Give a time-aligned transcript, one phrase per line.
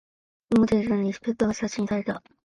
[0.51, 2.23] 新モデルとなりスペックが刷新された